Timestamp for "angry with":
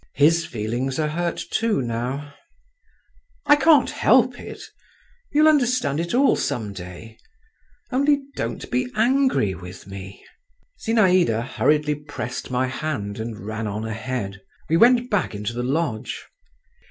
8.95-9.85